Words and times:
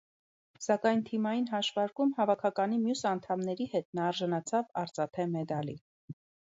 Սակայն 0.67 1.03
թիմային 1.09 1.45
հաշվարկում 1.51 2.15
հավաքականի 2.21 2.81
մյուս 2.87 3.05
անդամների 3.13 3.71
հետ 3.75 3.89
նա 4.01 4.11
արժանացավ 4.15 4.75
արծաթե 4.87 5.33
մեդալի։ 5.41 5.83